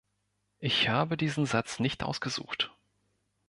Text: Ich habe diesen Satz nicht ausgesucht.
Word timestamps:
Ich 0.57 0.89
habe 0.89 1.15
diesen 1.15 1.45
Satz 1.45 1.77
nicht 1.79 2.01
ausgesucht. 2.03 2.71